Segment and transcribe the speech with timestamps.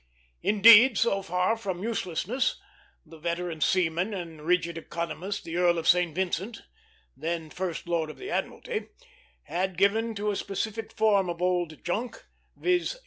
[0.41, 2.59] Indeed, so far from uselessness,
[3.05, 6.15] that veteran seaman and rigid economist, the Earl of St.
[6.15, 6.63] Vincent,
[7.13, 8.87] when First Lord of the Admiralty,
[9.43, 12.25] had given to a specific form of old junk
[12.57, 12.99] viz.